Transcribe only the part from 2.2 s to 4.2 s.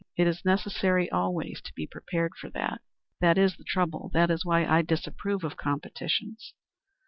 for that." "That is the trouble.